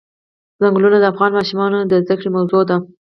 ځنګلونه 0.59 0.97
د 0.99 1.05
افغان 1.11 1.31
ماشومانو 1.37 1.79
د 1.89 1.93
زده 2.03 2.15
کړې 2.19 2.29
موضوع 2.35 2.61
ده. 2.69 2.77